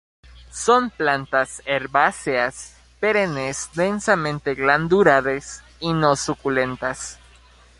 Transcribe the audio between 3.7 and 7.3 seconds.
densamente glandulares y no suculentas.